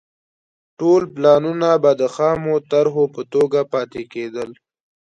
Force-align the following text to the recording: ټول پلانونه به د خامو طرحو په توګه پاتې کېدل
ټول 0.79 1.01
پلانونه 1.15 1.69
به 1.83 1.91
د 2.01 2.03
خامو 2.15 2.55
طرحو 2.71 3.03
په 3.15 3.21
توګه 3.33 3.59
پاتې 3.73 4.01
کېدل 4.13 4.49